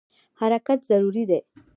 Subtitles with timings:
[0.41, 1.39] حرکت ضروري دی.